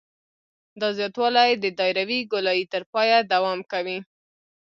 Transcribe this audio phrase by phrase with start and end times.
[0.79, 3.97] دا زیاتوالی د دایروي ګولایي تر پایه دوام کوي